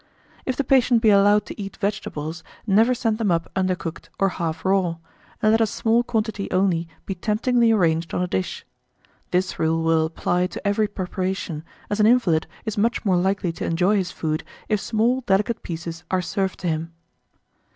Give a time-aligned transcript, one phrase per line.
[0.45, 0.47] 1846.
[0.47, 4.65] If the patient be allowed to eat vegetables, never send them up undercooked, or half
[4.65, 4.95] raw;
[5.43, 8.65] and let a small quantity only be temptingly arranged on a dish.
[9.29, 13.65] This rule will apply to every preparation, as an invalid is much more likely to
[13.65, 16.93] enjoy his food if small delicate pieces are served to him.